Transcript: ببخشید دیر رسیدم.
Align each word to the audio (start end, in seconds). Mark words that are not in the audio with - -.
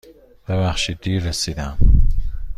ببخشید 0.47 0.99
دیر 1.01 1.19
رسیدم. 1.23 1.77